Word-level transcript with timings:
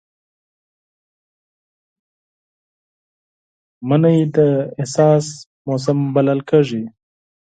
مني 3.87 4.17
د 4.35 4.37
احساس 4.79 5.25
موسم 5.67 5.97
بلل 6.15 6.39
کېږي 6.49 6.83